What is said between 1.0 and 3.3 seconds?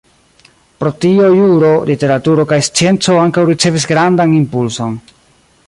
tio juro, literaturo kaj scienco